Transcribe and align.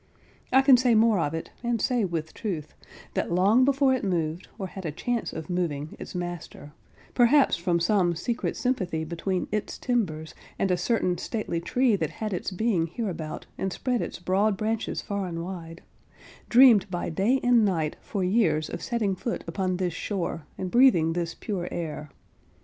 I 0.51 0.63
can 0.63 0.77
say 0.77 0.95
more 0.95 1.19
of 1.19 1.35
it, 1.35 1.51
and 1.61 1.79
say 1.79 2.05
with 2.05 2.33
truth, 2.33 2.73
that 3.13 3.31
long 3.31 3.63
before 3.63 3.93
it 3.93 4.03
moved, 4.03 4.47
or 4.57 4.65
had 4.65 4.83
a 4.83 4.91
chance 4.91 5.31
of 5.31 5.47
moving, 5.47 5.95
its 5.99 6.15
master—perhaps 6.15 7.57
from 7.57 7.79
some 7.79 8.15
secret 8.15 8.57
sympathy 8.57 9.03
between 9.03 9.47
its 9.51 9.77
timbers, 9.77 10.33
and 10.57 10.71
a 10.71 10.75
certain 10.75 11.19
stately 11.19 11.61
tree 11.61 11.95
that 11.97 12.09
has 12.09 12.33
its 12.33 12.49
being 12.49 12.87
hereabout, 12.87 13.45
and 13.59 13.71
spreads 13.71 14.01
its 14.01 14.17
broad 14.17 14.57
branches 14.57 15.03
far 15.03 15.27
and 15.27 15.43
wide—dreamed 15.43 16.89
by 16.89 17.09
day 17.11 17.39
and 17.43 17.63
night, 17.63 17.95
for 18.01 18.23
years, 18.23 18.71
of 18.71 18.81
setting 18.81 19.15
foot 19.15 19.43
upon 19.45 19.77
this 19.77 19.93
shore, 19.93 20.47
and 20.57 20.71
breathing 20.71 21.13
this 21.13 21.35
pure 21.35 21.67
air. 21.69 22.09